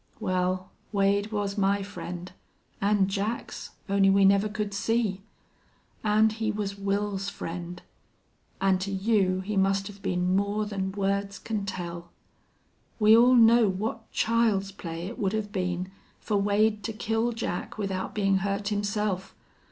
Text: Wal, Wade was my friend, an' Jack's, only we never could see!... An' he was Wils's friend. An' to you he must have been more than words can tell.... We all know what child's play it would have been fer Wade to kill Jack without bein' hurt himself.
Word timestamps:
Wal, 0.19 0.71
Wade 0.91 1.31
was 1.31 1.59
my 1.59 1.83
friend, 1.83 2.31
an' 2.81 3.07
Jack's, 3.07 3.69
only 3.87 4.09
we 4.09 4.25
never 4.25 4.49
could 4.49 4.73
see!... 4.73 5.21
An' 6.03 6.31
he 6.31 6.49
was 6.49 6.73
Wils's 6.73 7.29
friend. 7.29 7.83
An' 8.59 8.79
to 8.79 8.89
you 8.91 9.41
he 9.41 9.55
must 9.55 9.85
have 9.85 10.01
been 10.01 10.35
more 10.35 10.65
than 10.65 10.91
words 10.91 11.37
can 11.37 11.67
tell.... 11.67 12.09
We 12.99 13.15
all 13.15 13.35
know 13.35 13.69
what 13.69 14.09
child's 14.11 14.71
play 14.71 15.05
it 15.05 15.19
would 15.19 15.33
have 15.33 15.51
been 15.51 15.91
fer 16.19 16.35
Wade 16.35 16.83
to 16.85 16.93
kill 16.93 17.31
Jack 17.31 17.77
without 17.77 18.15
bein' 18.15 18.37
hurt 18.37 18.69
himself. 18.69 19.35